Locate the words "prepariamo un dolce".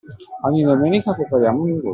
1.13-1.89